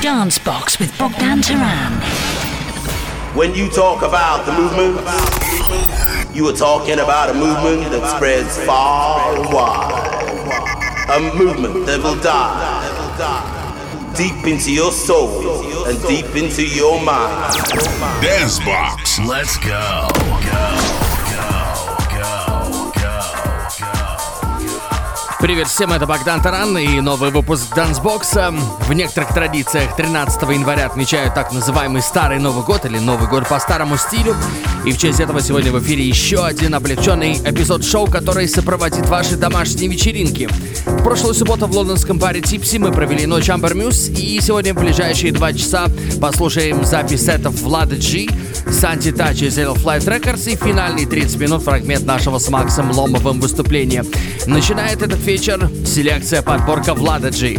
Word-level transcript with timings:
Dance 0.00 0.38
Box 0.38 0.78
with 0.78 0.96
Bogdan 0.96 1.40
Taran. 1.40 2.00
When 3.34 3.52
you 3.52 3.68
talk 3.68 4.02
about 4.02 4.46
the 4.46 4.52
movement, 4.52 5.00
you 6.36 6.48
are 6.48 6.52
talking 6.52 7.00
about 7.00 7.30
a 7.30 7.34
movement 7.34 7.90
that 7.90 8.14
spreads 8.14 8.56
far 8.64 9.34
and 9.34 9.52
wide. 9.52 11.08
A 11.10 11.36
movement 11.36 11.84
that 11.86 12.00
will 12.00 12.20
die 12.22 14.14
deep 14.16 14.46
into 14.46 14.70
your 14.72 14.92
soul 14.92 15.88
and 15.88 16.00
deep 16.02 16.36
into 16.36 16.64
your 16.64 17.02
mind. 17.02 17.56
Dance 18.22 18.60
Box. 18.60 19.18
Let's 19.18 19.56
go. 19.58 20.06
Go. 20.12 20.81
Привет 25.42 25.66
всем, 25.66 25.92
это 25.92 26.06
Богдан 26.06 26.40
Таран 26.40 26.78
и 26.78 27.00
новый 27.00 27.32
выпуск 27.32 27.74
Дансбокса. 27.74 28.54
В 28.86 28.92
некоторых 28.92 29.34
традициях 29.34 29.96
13 29.96 30.40
января 30.42 30.86
отмечают 30.86 31.34
так 31.34 31.52
называемый 31.52 32.00
Старый 32.00 32.38
Новый 32.38 32.64
год 32.64 32.84
или 32.84 33.00
Новый 33.00 33.28
год 33.28 33.48
по 33.48 33.58
старому 33.58 33.96
стилю. 33.96 34.36
И 34.84 34.92
в 34.92 34.98
честь 34.98 35.18
этого 35.18 35.40
сегодня 35.40 35.72
в 35.72 35.82
эфире 35.82 36.06
еще 36.06 36.44
один 36.44 36.76
облегченный 36.76 37.32
эпизод 37.38 37.84
шоу, 37.84 38.06
который 38.06 38.48
сопроводит 38.48 39.08
ваши 39.08 39.34
домашние 39.34 39.88
вечеринки. 39.90 40.48
В 40.86 41.02
прошлую 41.02 41.34
субботу 41.34 41.66
в 41.66 41.72
лондонском 41.72 42.18
баре 42.18 42.40
Типси 42.40 42.76
мы 42.76 42.92
провели 42.92 43.26
ночь 43.26 43.48
Amber 43.48 43.72
Muse, 43.72 44.14
и 44.14 44.40
сегодня 44.40 44.74
в 44.74 44.78
ближайшие 44.78 45.32
два 45.32 45.52
часа 45.52 45.86
послушаем 46.20 46.84
запись 46.84 47.24
сетов 47.24 47.60
Влада 47.62 47.96
G, 47.96 48.28
Санти 48.70 49.12
Тачи 49.12 49.44
из 49.44 49.58
Little 49.58 49.76
Flight 49.76 50.04
Records 50.06 50.50
и 50.50 50.56
финальный 50.56 51.06
30 51.06 51.38
минут 51.38 51.62
фрагмент 51.62 52.04
нашего 52.04 52.38
с 52.38 52.48
Максом 52.48 52.90
Ломовым 52.90 53.40
выступления. 53.40 54.04
Начинает 54.46 55.02
этот 55.02 55.20
вечер 55.24 55.70
селекция 55.86 56.42
подборка 56.42 56.94
Влада 56.94 57.30
G. 57.30 57.58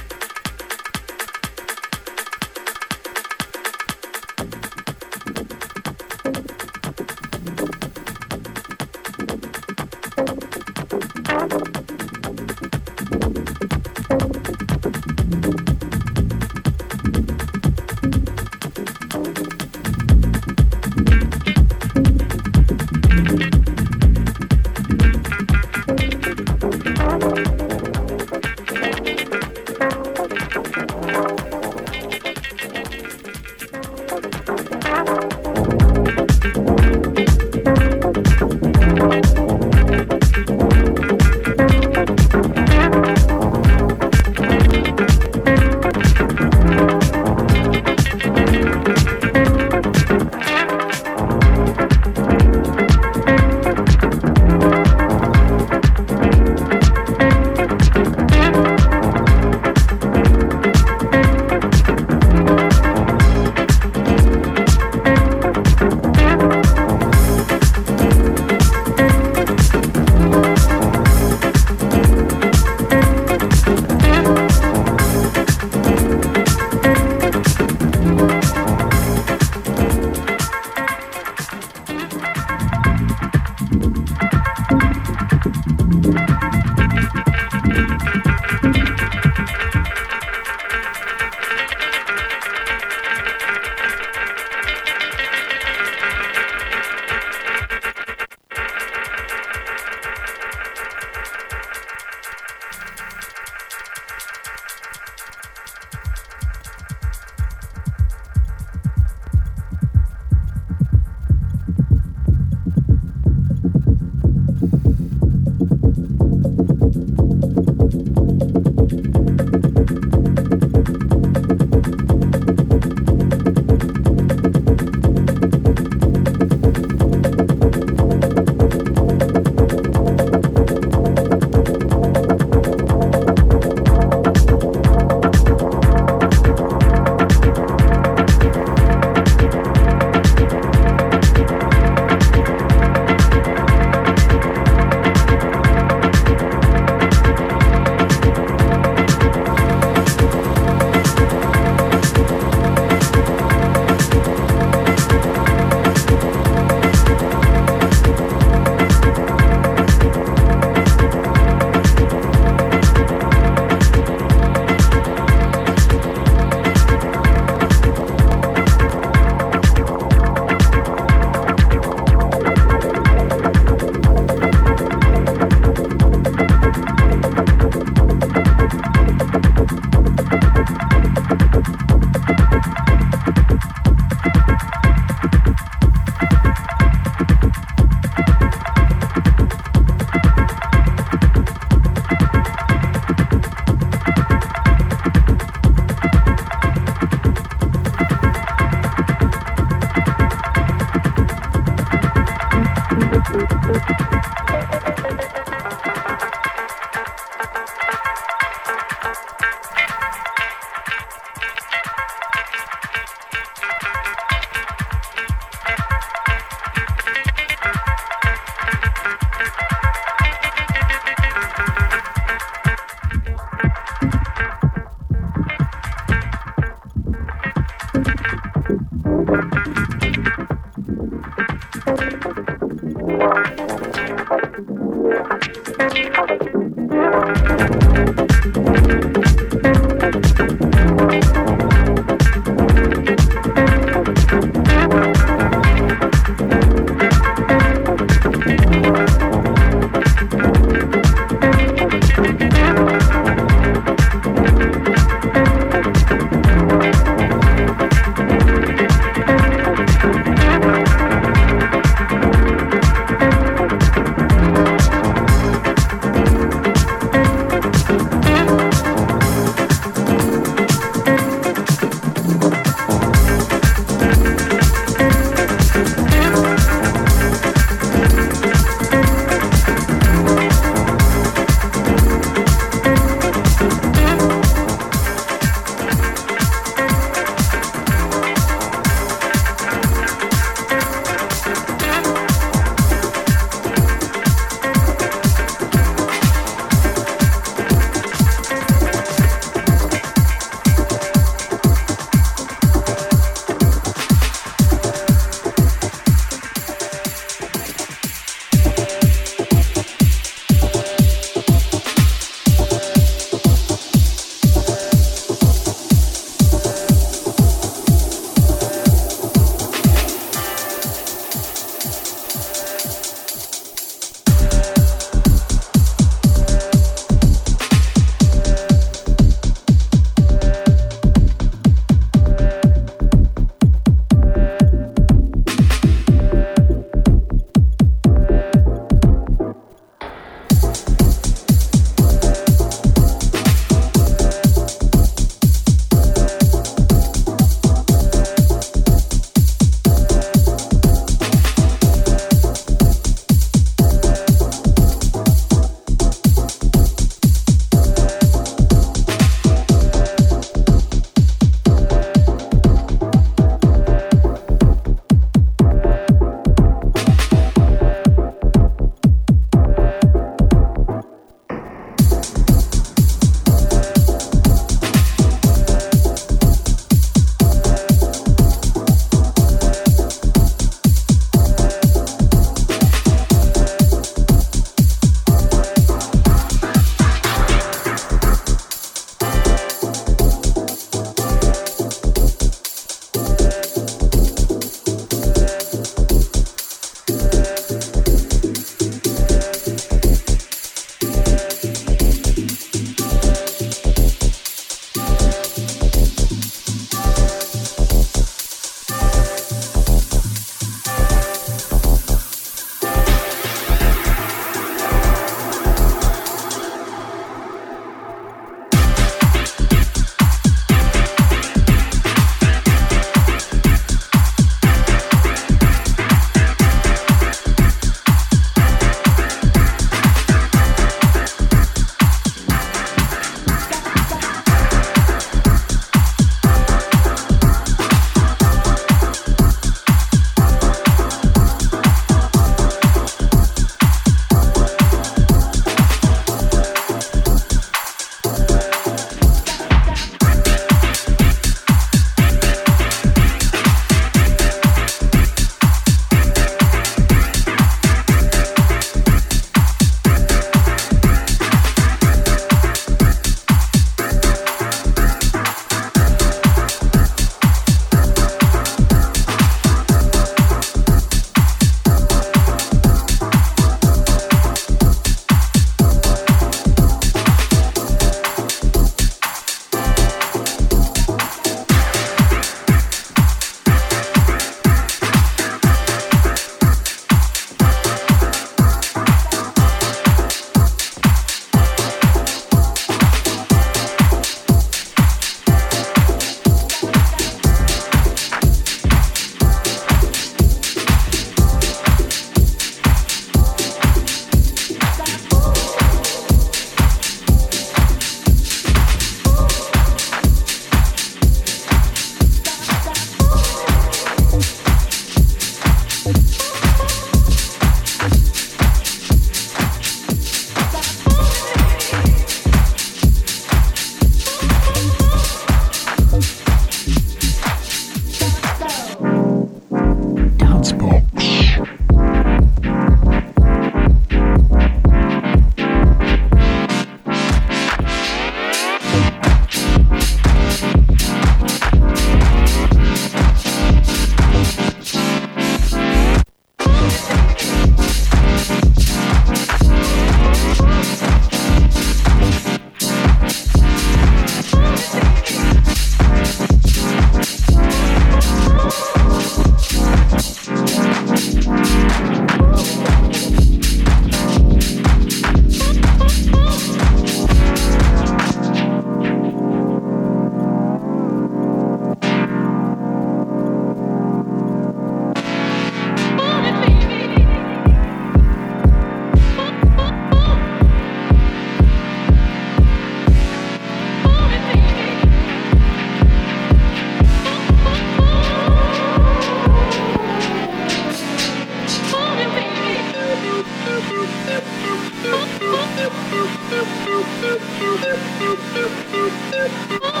Oh! 599.53 600.00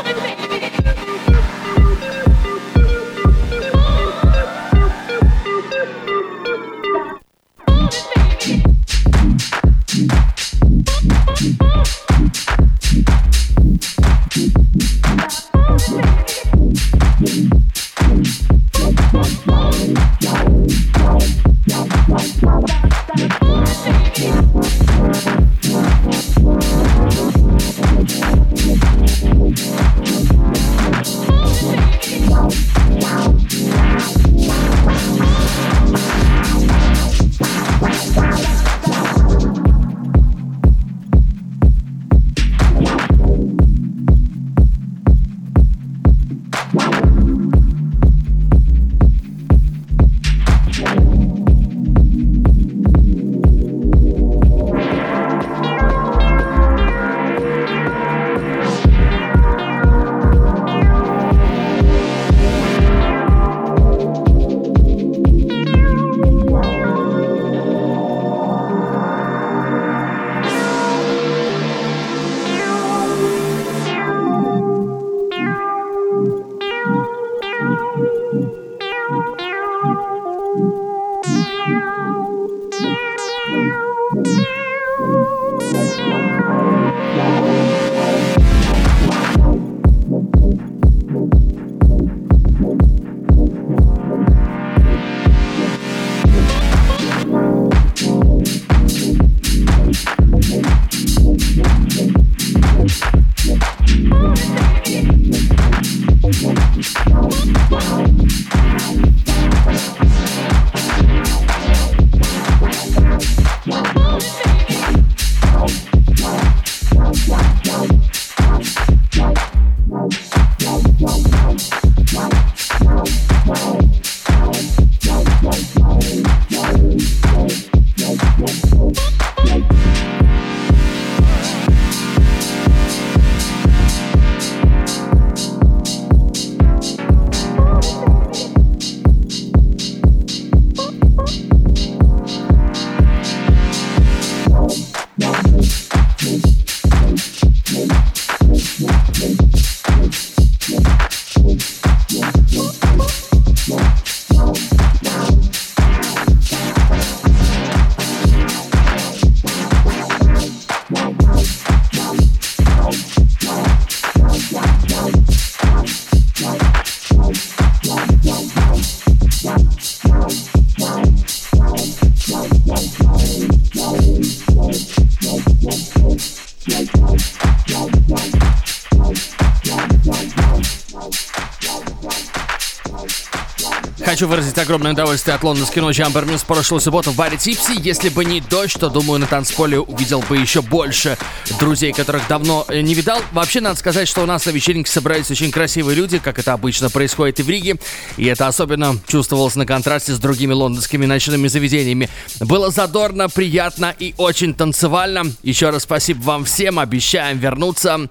Хочу 184.21 184.29
выразить 184.29 184.57
огромное 184.59 184.91
удовольствие 184.91 185.33
от 185.33 185.43
лондонской 185.43 185.81
ночи 185.81 186.01
Амбер 186.01 186.25
Мьюз 186.25 186.43
прошлую 186.43 186.79
субботу 186.79 187.09
в 187.09 187.15
баре 187.15 187.37
Типси. 187.37 187.81
Если 187.81 188.09
бы 188.09 188.23
не 188.23 188.39
дождь, 188.39 188.79
то, 188.79 188.87
думаю, 188.87 189.19
на 189.19 189.25
танцполе 189.25 189.79
увидел 189.79 190.19
бы 190.21 190.37
еще 190.37 190.61
больше 190.61 191.17
друзей, 191.59 191.91
которых 191.91 192.27
давно 192.27 192.63
э, 192.67 192.81
не 192.81 192.93
видал. 192.93 193.19
Вообще, 193.31 193.61
надо 193.61 193.79
сказать, 193.79 194.07
что 194.07 194.21
у 194.21 194.27
нас 194.27 194.45
на 194.45 194.51
вечеринке 194.51 194.91
собрались 194.91 195.31
очень 195.31 195.49
красивые 195.49 195.95
люди, 195.95 196.19
как 196.19 196.37
это 196.37 196.53
обычно 196.53 196.91
происходит 196.91 197.39
и 197.39 197.41
в 197.41 197.49
Риге. 197.49 197.77
И 198.17 198.25
это 198.27 198.45
особенно 198.45 198.95
чувствовалось 199.07 199.55
на 199.55 199.65
контрасте 199.65 200.13
с 200.13 200.19
другими 200.19 200.53
лондонскими 200.53 201.07
ночными 201.07 201.47
заведениями. 201.47 202.07
Было 202.39 202.69
задорно, 202.69 203.27
приятно 203.27 203.95
и 203.97 204.13
очень 204.17 204.53
танцевально. 204.53 205.23
Еще 205.41 205.71
раз 205.71 205.81
спасибо 205.81 206.21
вам 206.21 206.45
всем, 206.45 206.77
обещаем 206.77 207.39
вернуться. 207.39 208.07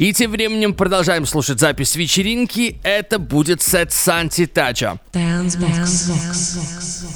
И 0.00 0.14
тем 0.14 0.30
временем 0.30 0.72
продолжаем 0.72 1.26
слушать 1.26 1.60
запись 1.60 1.94
вечеринки. 1.94 2.80
Это 2.82 3.18
будет 3.18 3.60
сет 3.60 3.92
Санти 3.92 4.46
Тача. 4.46 4.98
Dance 5.12 5.58
box. 5.58 7.09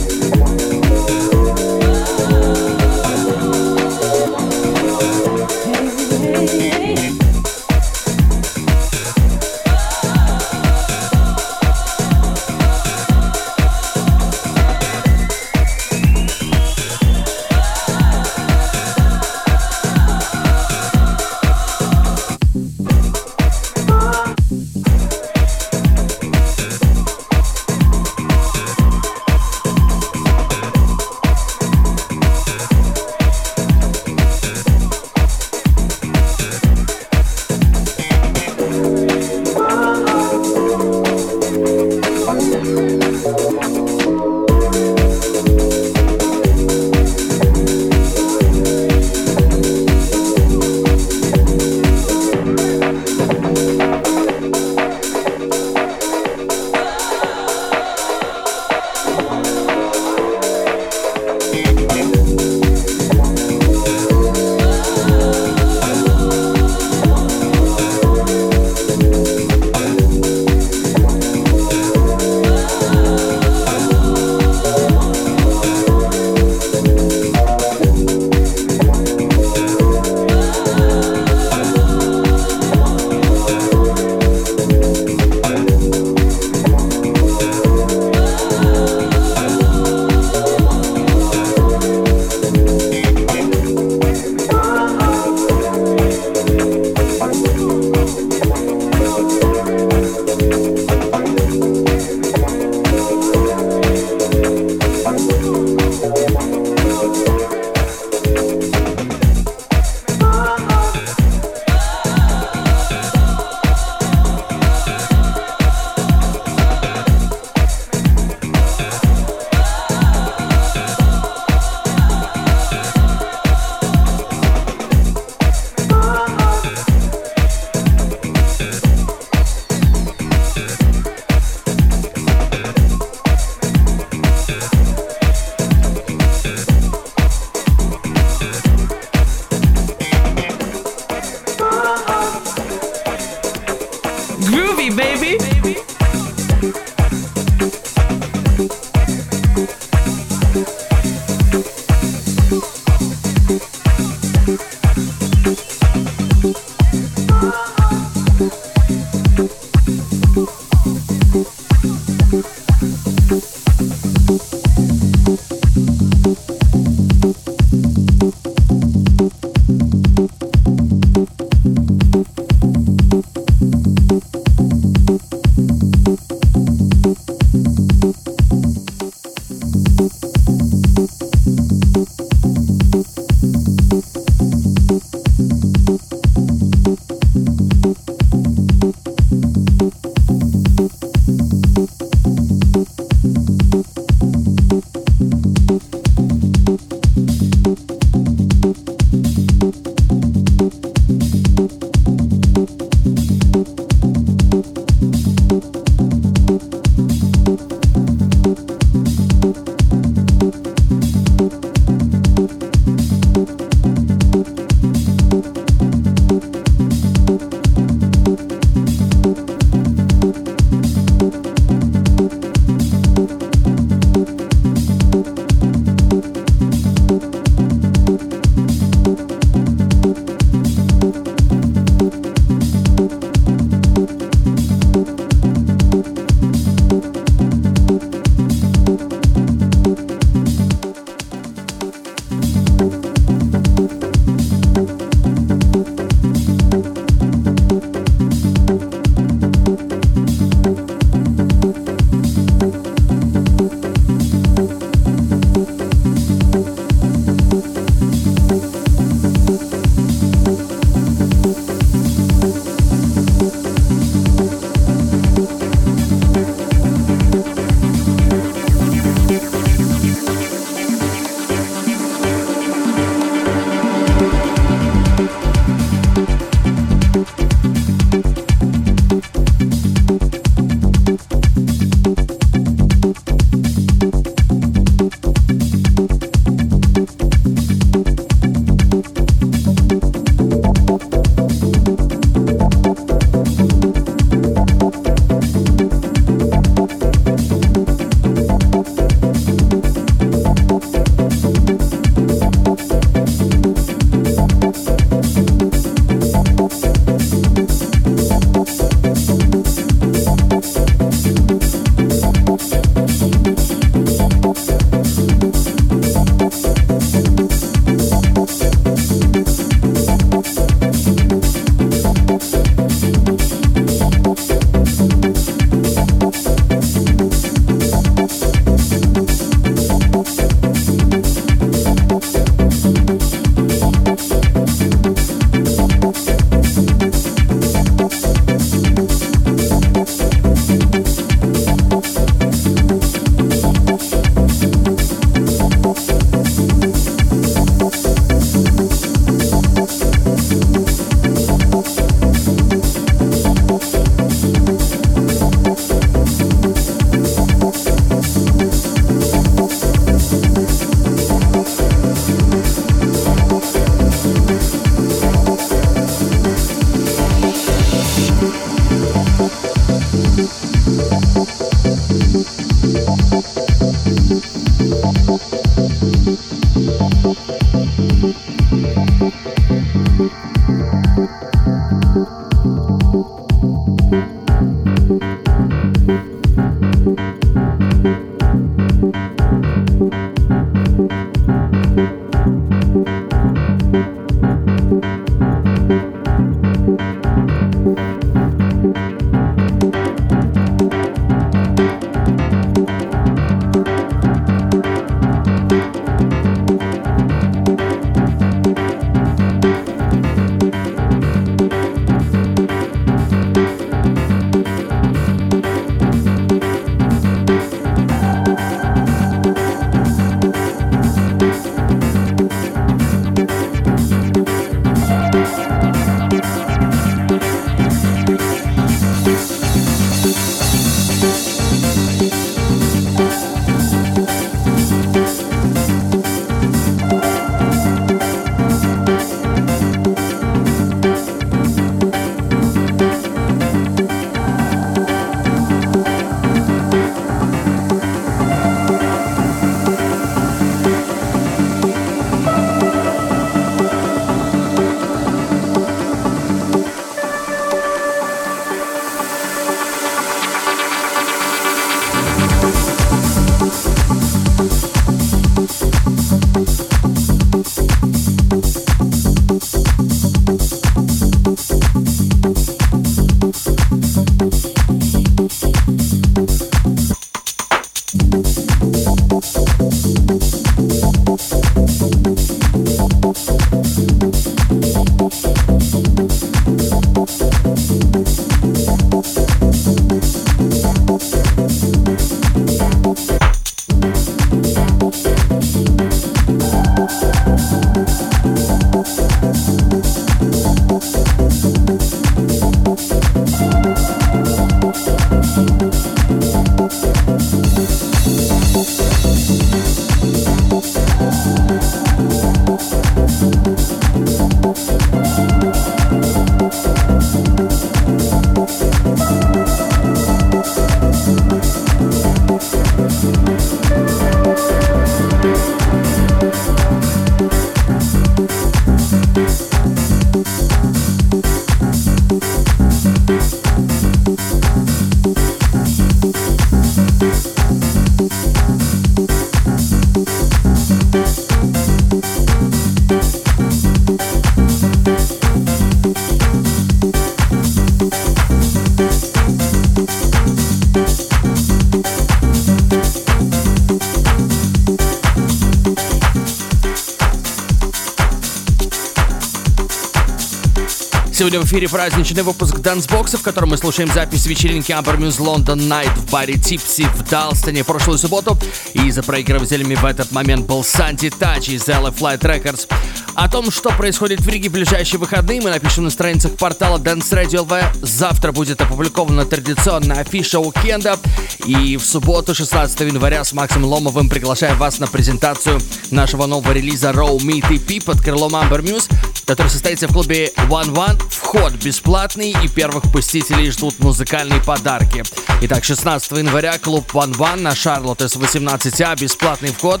Сегодня 561.40 561.58
в 561.58 561.64
эфире 561.64 561.88
праздничный 561.88 562.42
выпуск 562.42 562.80
Дансбокса, 562.80 563.38
в 563.38 563.42
котором 563.42 563.70
мы 563.70 563.78
слушаем 563.78 564.12
запись 564.12 564.44
вечеринки 564.44 564.92
Amber 564.92 565.16
Muse 565.16 565.38
London 565.38 565.78
Night 565.88 566.14
в 566.14 566.30
баре 566.30 566.56
Tipsy 566.56 567.08
в 567.16 567.30
Далстоне 567.30 567.82
прошлую 567.82 568.18
субботу. 568.18 568.58
И 568.92 569.10
за 569.10 569.22
проигрывателями 569.22 569.94
в 569.94 570.04
этот 570.04 570.32
момент 570.32 570.66
был 570.66 570.84
Санти 570.84 571.30
Тач 571.30 571.70
из 571.70 571.88
LA 571.88 572.14
Flight 572.14 572.40
Records. 572.40 572.86
О 573.34 573.48
том, 573.48 573.70
что 573.70 573.88
происходит 573.88 574.40
в 574.40 574.48
Риге 574.50 574.68
в 574.68 574.72
ближайшие 574.72 575.18
выходные, 575.18 575.62
мы 575.62 575.70
напишем 575.70 576.04
на 576.04 576.10
страницах 576.10 576.56
портала 576.56 576.98
Dance 576.98 577.30
Radio 577.30 577.66
LV. 577.66 578.04
Завтра 578.04 578.52
будет 578.52 578.82
опубликована 578.82 579.46
традиционная 579.46 580.20
афиша 580.20 580.58
уикенда. 580.60 581.18
И 581.64 581.96
в 581.96 582.04
субботу, 582.04 582.54
16 582.54 583.00
января, 583.00 583.44
с 583.44 583.54
Максом 583.54 583.84
Ломовым 583.84 584.28
приглашаем 584.28 584.76
вас 584.76 584.98
на 584.98 585.06
презентацию 585.06 585.80
нашего 586.10 586.44
нового 586.44 586.72
релиза 586.72 587.12
Raw 587.12 587.38
Meat 587.38 587.66
EP 587.70 588.04
под 588.04 588.20
крылом 588.20 588.56
Amber 588.56 588.82
Muse, 588.82 589.10
который 589.46 589.68
состоится 589.68 590.06
в 590.06 590.12
клубе 590.12 590.52
One 590.68 590.92
One. 590.92 591.29
Вход 591.30 591.72
бесплатный 591.74 592.50
и 592.50 592.68
первых 592.68 593.10
посетителей 593.12 593.70
ждут 593.70 593.98
музыкальные 594.00 594.60
подарки. 594.60 595.22
Итак, 595.62 595.84
16 595.84 596.32
января 596.32 596.78
клуб 596.78 597.10
One 597.12 597.34
One 597.36 597.60
на 597.60 597.74
Шарлотт 597.74 598.22
с 598.22 598.36
18А, 598.36 599.18
бесплатный 599.18 599.72
вход 599.72 600.00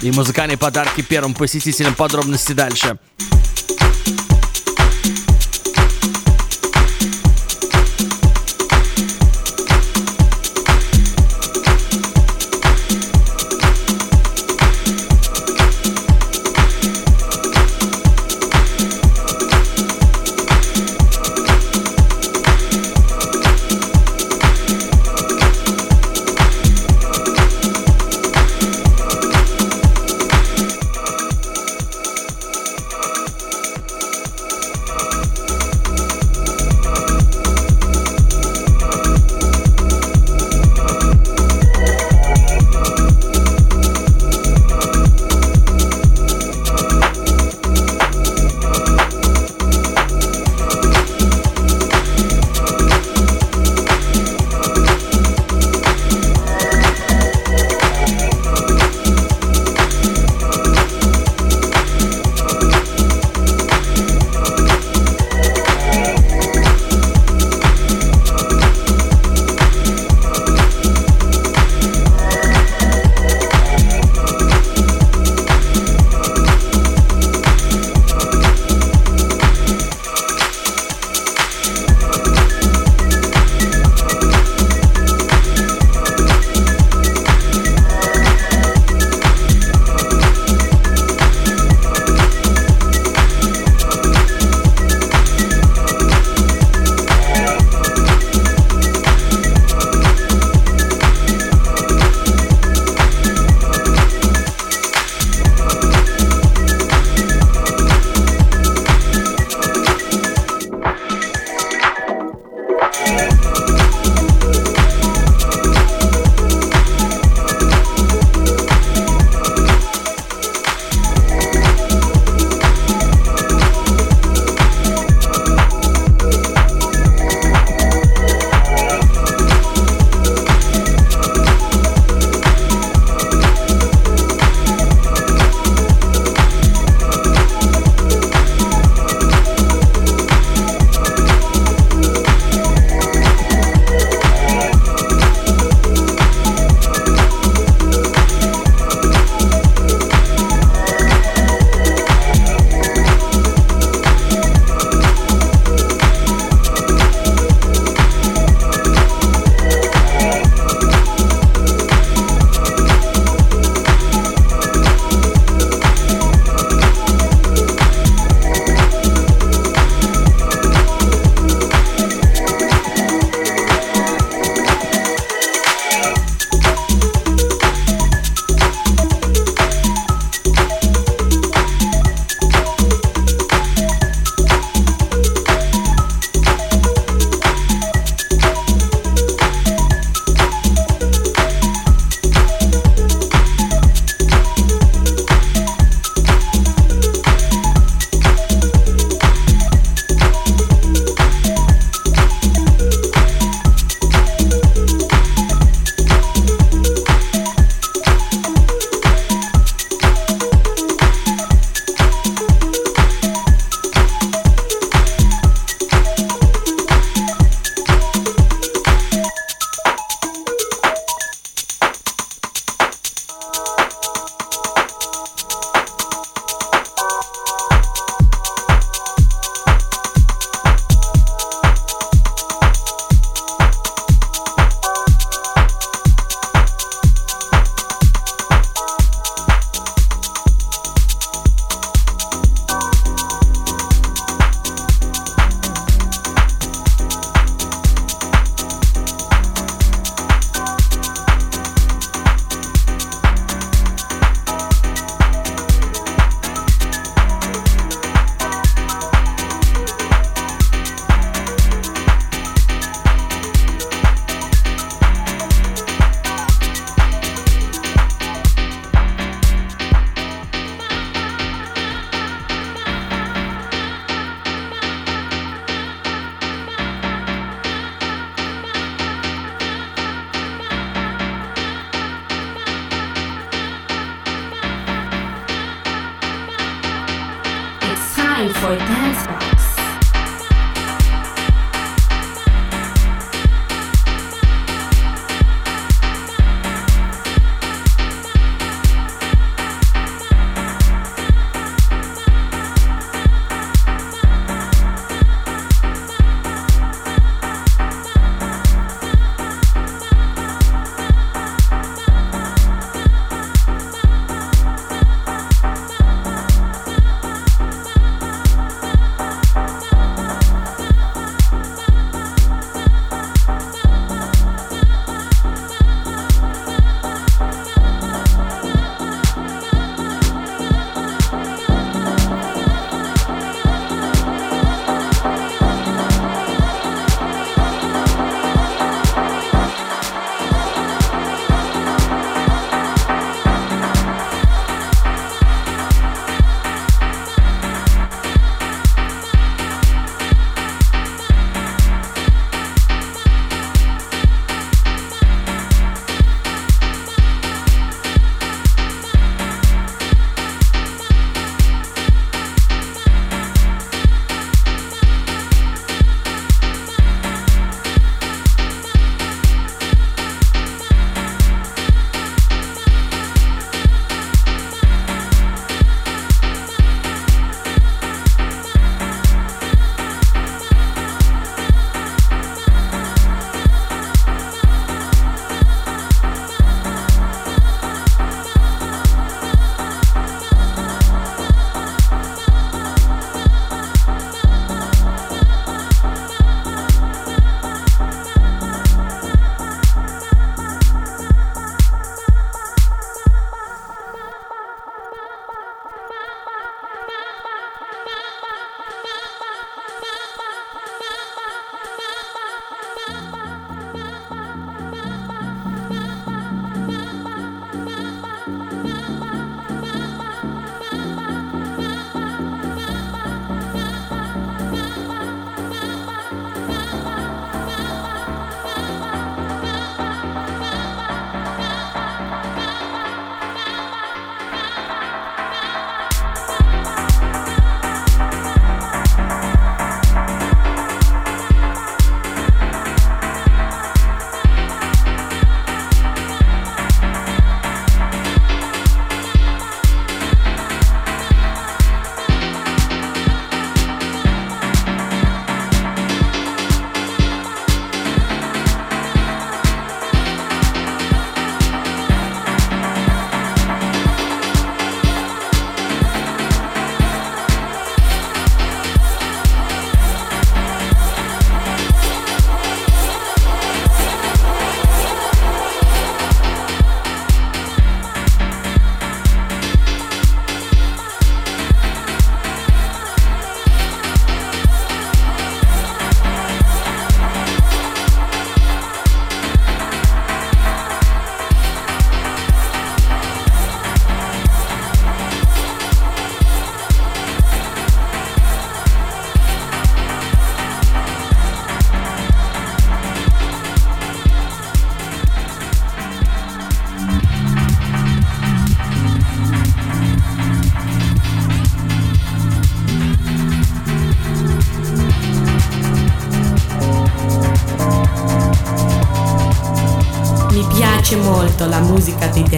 и 0.00 0.10
музыкальные 0.10 0.56
подарки 0.56 1.02
первым 1.02 1.34
посетителям. 1.34 1.94
Подробности 1.94 2.52
дальше. 2.52 2.98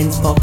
dance 0.00 0.18
pop 0.20 0.39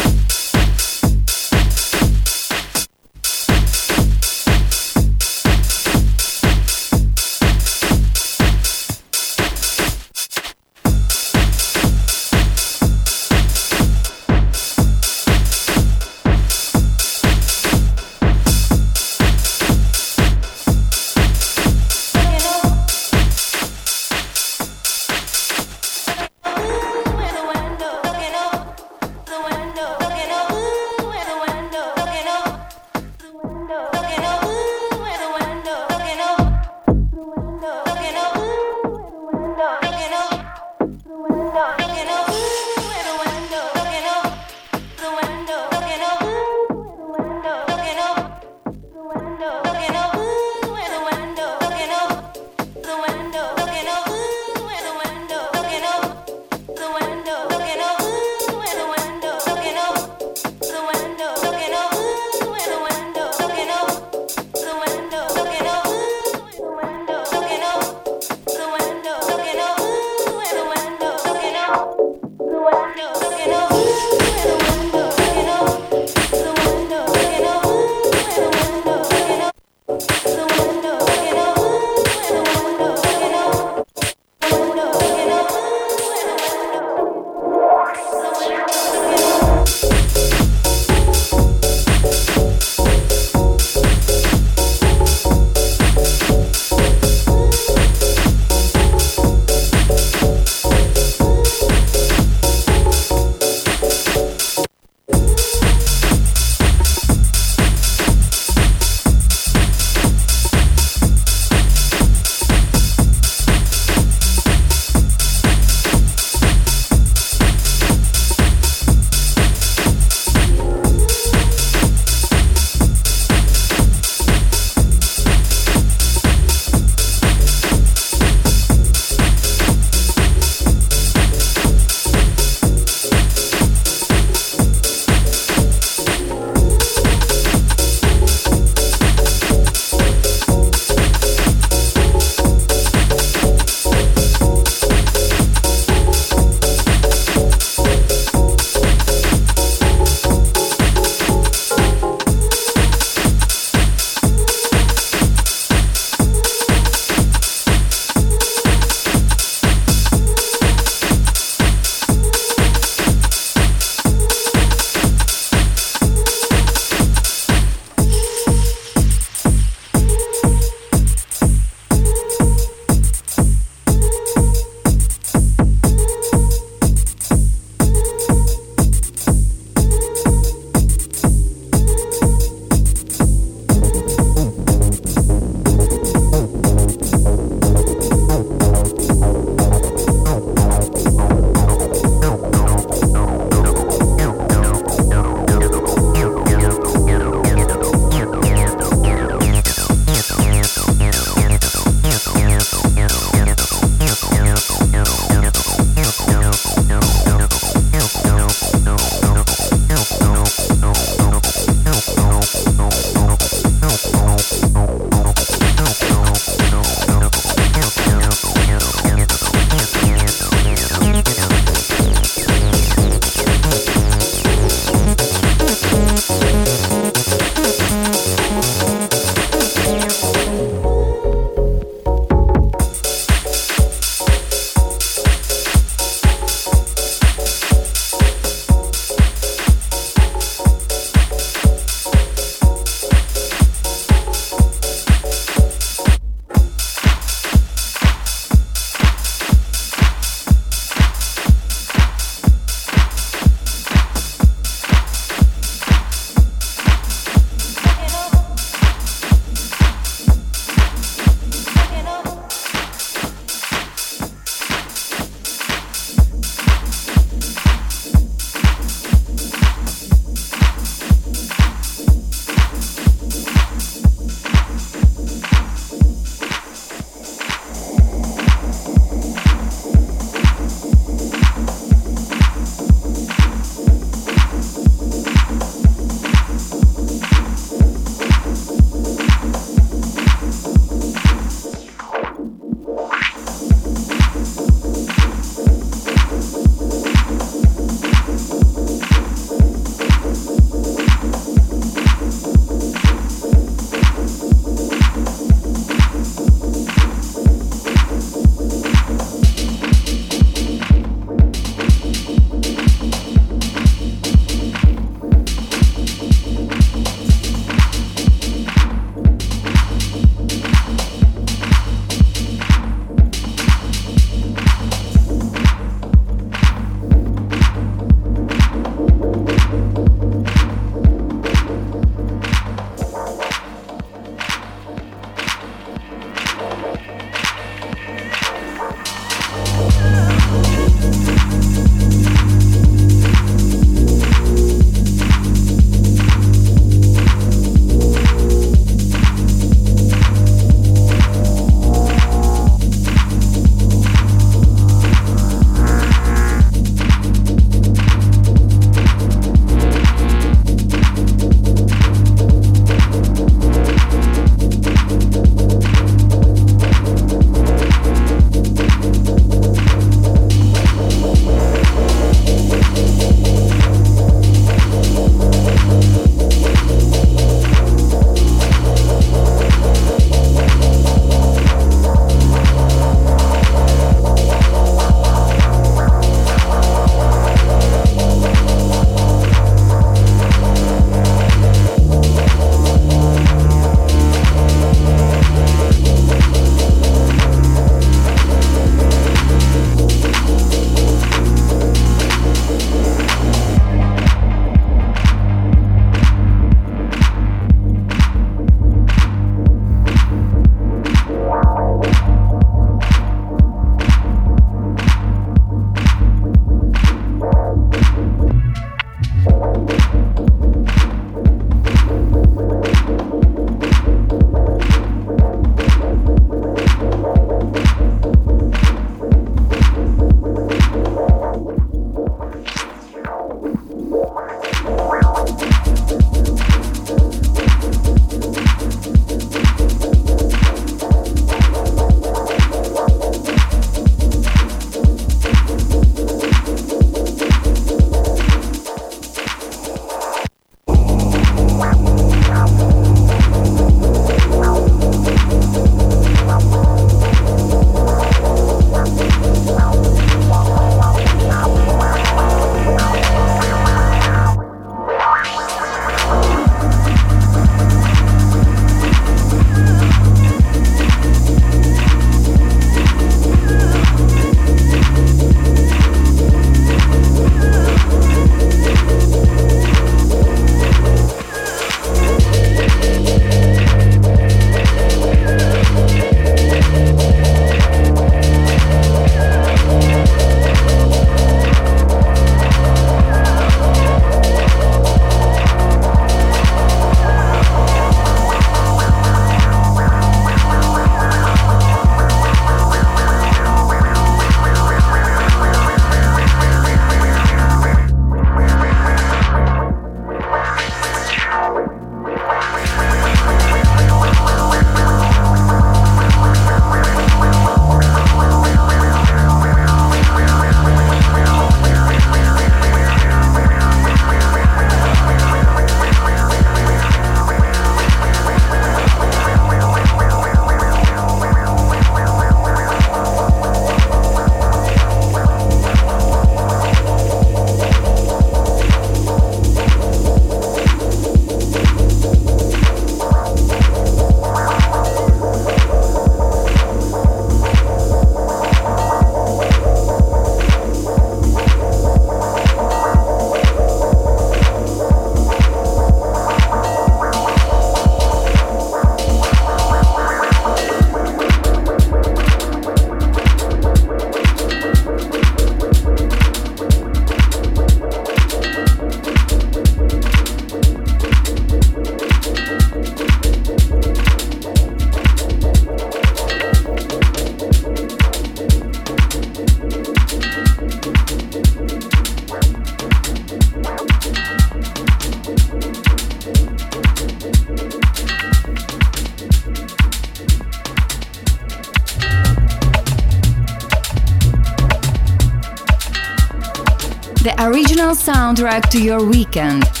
soundtrack 598.13 598.89
to 598.89 599.01
your 599.01 599.23
weekend. 599.23 600.00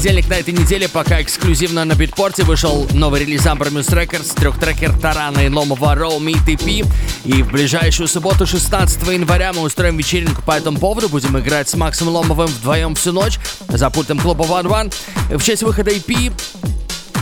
Понедельник 0.00 0.30
на 0.30 0.34
этой 0.38 0.54
неделе 0.54 0.88
пока 0.88 1.20
эксклюзивно 1.20 1.84
на 1.84 1.94
битпорте 1.94 2.42
вышел 2.42 2.88
новый 2.94 3.20
релиз 3.20 3.44
Amber 3.44 3.70
Muse 3.70 3.92
Records, 3.92 4.34
трехтрекер 4.34 4.98
Тарана 4.98 5.40
и 5.40 5.50
Ломова 5.50 5.94
Roll 5.94 6.18
Meet 6.20 6.46
EP. 6.46 6.86
И 7.26 7.42
в 7.42 7.52
ближайшую 7.52 8.08
субботу, 8.08 8.46
16 8.46 9.06
января, 9.08 9.52
мы 9.52 9.60
устроим 9.60 9.98
вечеринку 9.98 10.40
по 10.40 10.52
этому 10.52 10.78
поводу. 10.78 11.10
Будем 11.10 11.38
играть 11.38 11.68
с 11.68 11.74
Максом 11.74 12.08
Ломовым 12.08 12.46
вдвоем 12.46 12.94
всю 12.94 13.12
ночь 13.12 13.38
за 13.68 13.90
пультом 13.90 14.18
клуба 14.18 14.46
One 14.46 14.90
One. 15.28 15.36
В 15.36 15.44
честь 15.44 15.62
выхода 15.62 15.90
EP 15.90 16.32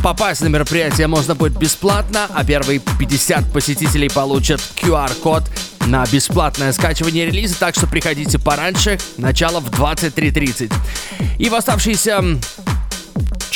Попасть 0.03 0.43
на 0.43 0.47
мероприятие 0.47 1.09
можно 1.09 1.35
будет 1.35 1.59
бесплатно, 1.59 2.29
а 2.33 2.45
первые 2.45 2.79
50 2.79 3.53
посетителей 3.53 4.09
получат 4.09 4.61
QR-код 4.77 5.43
на 5.87 6.07
бесплатное 6.07 6.73
скачивание 6.73 7.27
релиза, 7.27 7.59
так 7.59 7.75
что 7.75 7.87
приходите 7.87 8.39
пораньше, 8.39 8.99
начало 9.17 9.59
в 9.61 9.71
23.30. 9.71 10.73
И 11.39 11.49
в 11.49 11.55
оставшиеся 11.55 12.23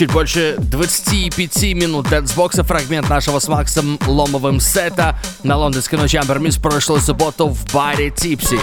чуть 0.03 0.13
больше 0.13 0.57
25 0.59 1.63
минут 1.75 2.09
Dancebox 2.09 2.59
а 2.59 2.65
фрагмент 2.65 3.09
нашего 3.09 3.39
с 3.39 3.47
Максом 3.47 4.01
Ломовым 4.05 4.59
сета 4.59 5.17
на 5.45 5.57
лондонской 5.57 5.97
ночи 5.97 6.17
Amber 6.17 6.41
прошлую 6.61 7.01
субботу 7.01 7.47
в 7.47 7.73
баре 7.73 8.11
Tipsy. 8.11 8.59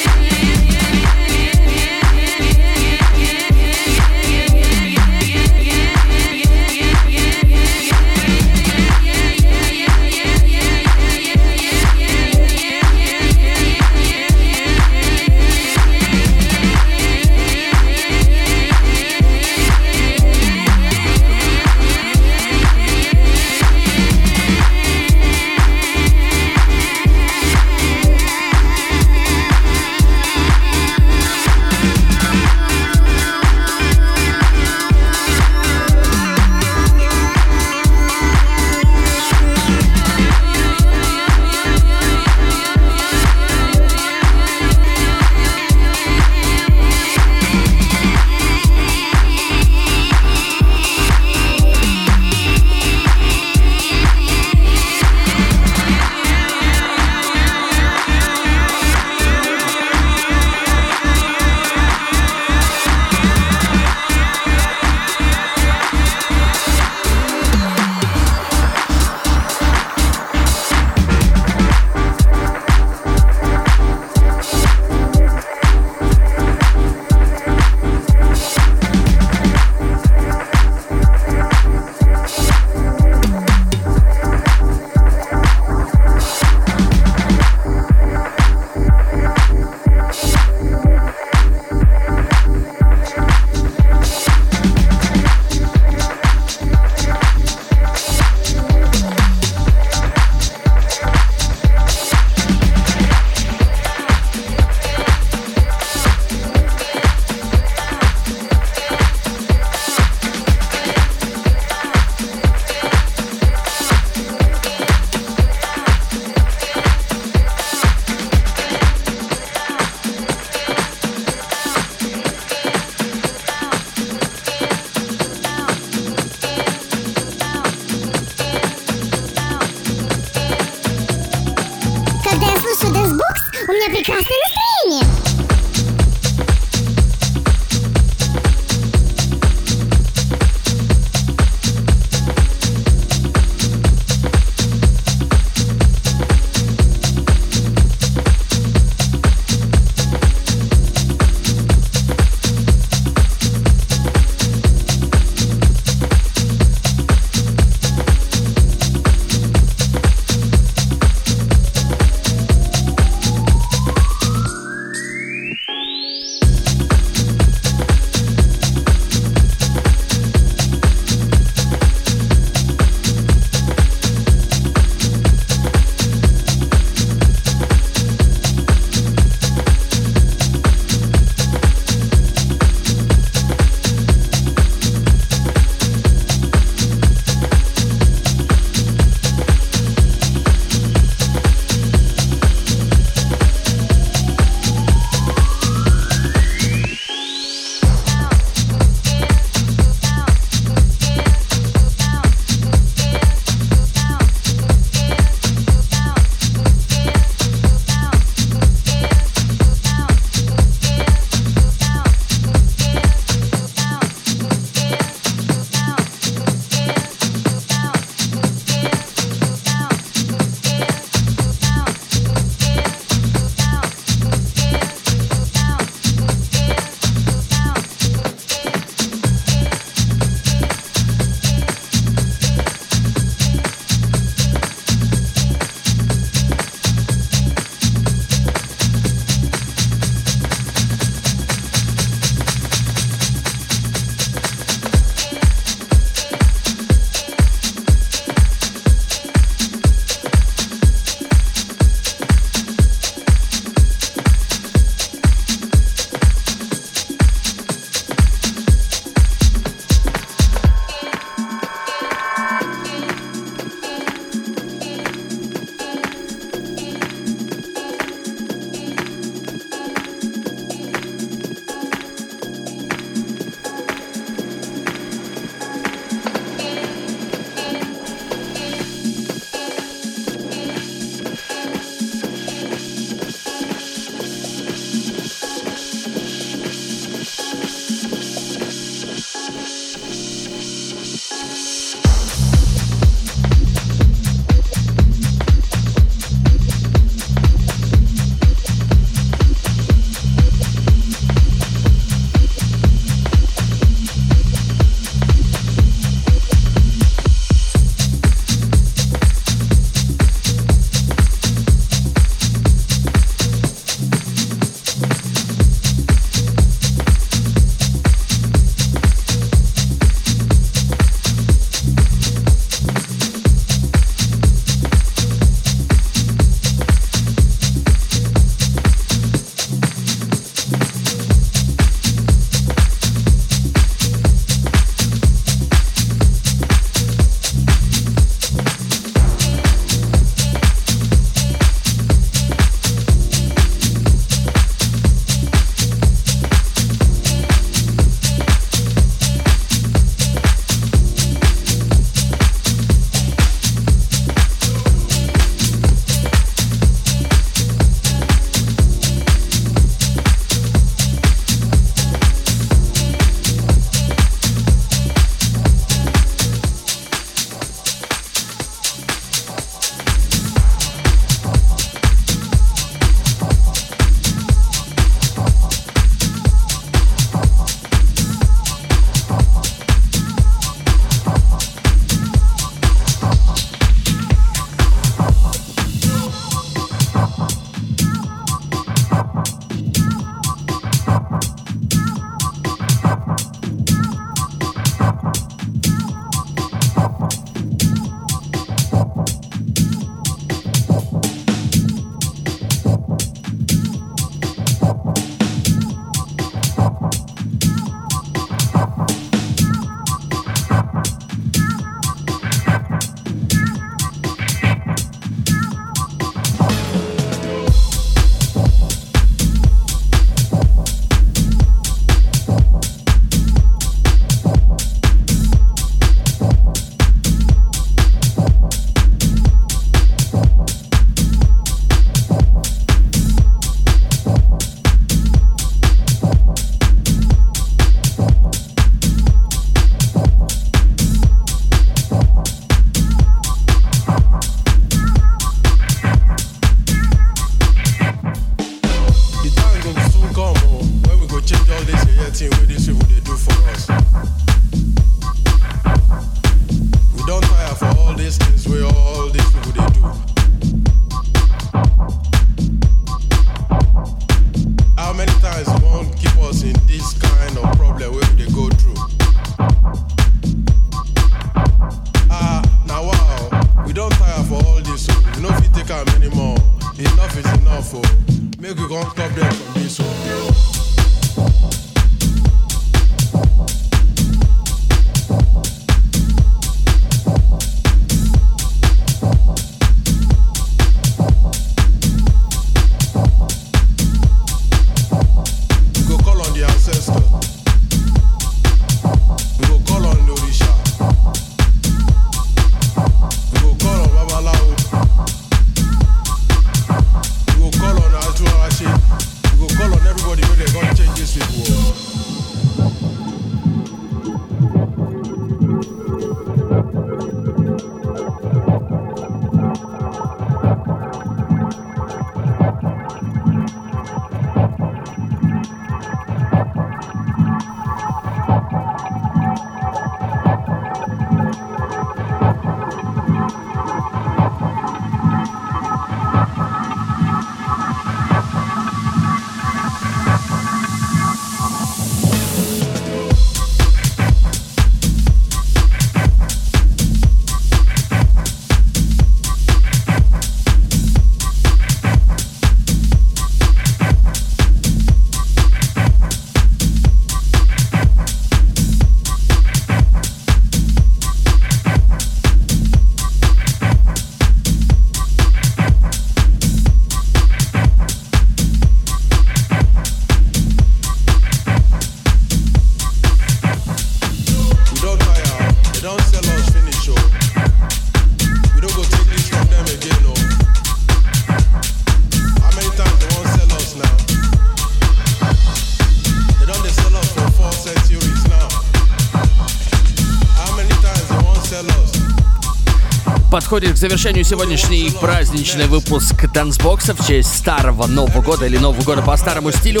Подходит 593.68 593.92
к 593.92 593.96
завершению 593.98 594.44
сегодняшний 594.44 595.12
праздничный 595.20 595.88
выпуск 595.88 596.50
Дансбокса 596.54 597.14
в 597.14 597.26
честь 597.26 597.54
старого 597.54 598.06
Нового 598.06 598.40
года 598.40 598.64
или 598.64 598.78
Нового 598.78 599.02
года 599.02 599.20
по 599.20 599.36
старому 599.36 599.72
стилю. 599.72 600.00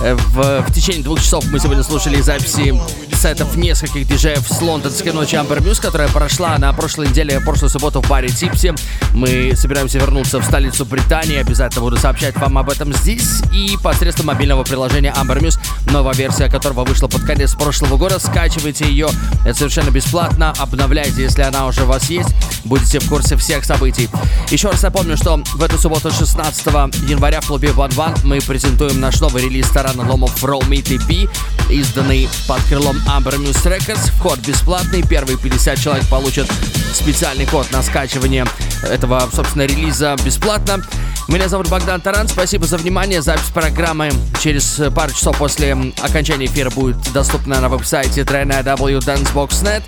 Э, 0.00 0.16
В, 0.16 0.66
в 0.66 0.72
течение 0.72 1.04
двух 1.04 1.20
часов 1.20 1.44
мы 1.52 1.60
сегодня 1.60 1.84
слушали 1.84 2.20
записи 2.20 2.74
сетов 3.12 3.54
нескольких 3.54 4.08
диджеев 4.08 4.40
с 4.40 4.60
лондонской 4.60 5.12
ночи 5.12 5.36
Amber 5.36 5.62
Muse, 5.62 5.80
которая 5.80 6.08
прошла 6.08 6.58
на 6.58 6.72
прошлой 6.72 7.06
неделе, 7.06 7.40
прошлую 7.40 7.70
субботу 7.70 8.02
в 8.02 8.08
баре 8.08 8.28
Типси. 8.28 8.74
Мы 9.14 9.54
собираемся 9.54 9.98
вернуться 9.98 10.40
в 10.40 10.44
столицу 10.44 10.84
Британии. 10.84 11.36
Обязательно 11.36 11.84
буду 11.84 11.96
сообщать 11.96 12.36
вам 12.36 12.58
об 12.58 12.68
этом 12.68 12.92
здесь 12.92 13.42
и 13.52 13.78
посредством 13.80 14.26
мобильного 14.26 14.64
приложения 14.64 15.14
Amber 15.16 15.40
Muse, 15.40 15.60
новая 15.94 16.14
версия 16.14 16.48
которого 16.48 16.84
вышла 16.84 17.06
под 17.06 17.22
конец 17.22 17.54
прошлого 17.54 17.96
года. 17.96 18.18
Скачивайте 18.18 18.84
ее, 18.84 19.08
это 19.44 19.54
совершенно 19.54 19.90
бесплатно. 19.90 20.52
Обновляйте, 20.58 21.22
если 21.22 21.42
она 21.42 21.66
уже 21.66 21.84
у 21.84 21.86
вас 21.86 22.10
есть. 22.10 22.30
Будете 22.64 22.98
в 22.98 23.08
курсе 23.08 23.36
всех 23.36 23.64
событий. 23.64 24.08
Еще 24.50 24.70
раз 24.70 24.82
напомню, 24.82 25.16
что 25.16 25.36
в 25.36 25.62
эту 25.62 25.78
субботу 25.78 26.10
16 26.10 26.66
января 27.08 27.40
в 27.40 27.46
клубе 27.46 27.68
One 27.68 27.94
One 27.94 28.18
мы 28.24 28.40
презентуем 28.40 28.98
наш 28.98 29.20
новый 29.20 29.44
релиз 29.44 29.68
Тарана 29.70 30.02
Ломов 30.10 30.42
Roll 30.42 30.68
Meet 30.68 30.98
EP, 30.98 31.30
изданный 31.70 32.28
под 32.48 32.60
крылом 32.64 32.96
Amber 33.06 33.36
Muse 33.36 33.78
Records. 33.78 34.10
Вход 34.18 34.40
бесплатный, 34.40 35.02
первые 35.06 35.38
50 35.38 35.78
человек 35.78 36.08
получат 36.08 36.50
специальный 36.92 37.46
код 37.46 37.70
на 37.70 37.84
скачивание 37.84 38.46
этого, 38.82 39.28
собственно, 39.32 39.62
релиза 39.62 40.16
бесплатно. 40.24 40.82
Меня 41.26 41.48
зовут 41.48 41.68
Богдан 41.68 42.00
Таран, 42.00 42.28
спасибо 42.28 42.66
за 42.66 42.76
внимание. 42.76 43.22
Запись 43.22 43.50
программы 43.52 44.10
через 44.40 44.80
пару 44.94 45.12
часов 45.12 45.38
после 45.38 45.72
окончания 46.02 46.46
эфира 46.46 46.70
будет 46.70 46.96
доступна 47.12 47.60
на 47.60 47.68
веб-сайте 47.68 48.22
www.dancebox.net. 48.22 49.82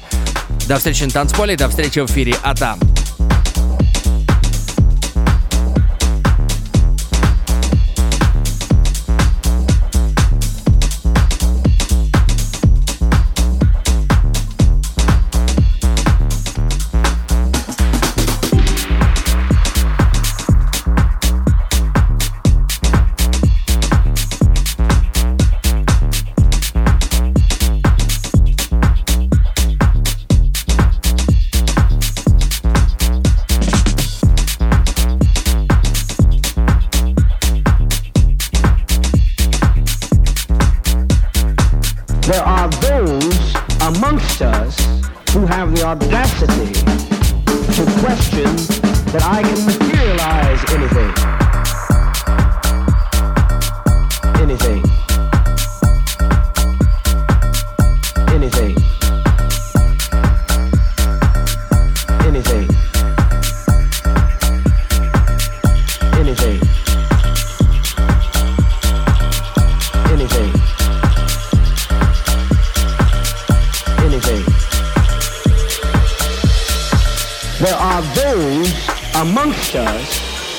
До 0.67 0.79
встречи 0.79 1.05
на 1.05 1.11
танцполе, 1.11 1.57
до 1.57 1.69
встречи 1.69 2.01
в 2.01 2.07
эфире. 2.07 2.37
А 2.43 2.55
там. 2.55 2.79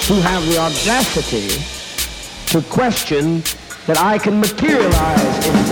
Who 0.07 0.21
have 0.21 0.45
the 0.47 0.57
audacity 0.57 1.49
to 2.47 2.61
question 2.69 3.43
that 3.87 3.97
I 3.99 4.17
can 4.17 4.39
materialize 4.39 5.45
anything. 5.45 5.66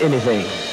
anything. 0.00 0.63